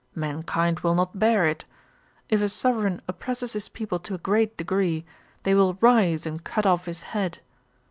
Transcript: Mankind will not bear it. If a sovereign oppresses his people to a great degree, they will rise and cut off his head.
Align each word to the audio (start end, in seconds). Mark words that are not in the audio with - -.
Mankind 0.15 0.79
will 0.79 0.95
not 0.95 1.19
bear 1.19 1.45
it. 1.45 1.63
If 2.27 2.41
a 2.41 2.49
sovereign 2.49 3.03
oppresses 3.07 3.53
his 3.53 3.69
people 3.69 3.99
to 3.99 4.15
a 4.15 4.17
great 4.17 4.57
degree, 4.57 5.05
they 5.43 5.53
will 5.53 5.77
rise 5.79 6.25
and 6.25 6.43
cut 6.43 6.65
off 6.65 6.85
his 6.87 7.03
head. 7.13 7.37